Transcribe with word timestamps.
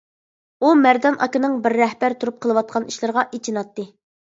ئۇ 0.63 0.71
مەردان 0.85 1.17
ئاكىنىڭ 1.25 1.59
بىر 1.67 1.77
رەھبەر 1.83 2.17
تۇرۇپ 2.25 2.41
قىلىۋاتقان 2.47 2.91
ئىشلىرىغا 2.91 3.29
ئېچىناتتى. 3.39 3.89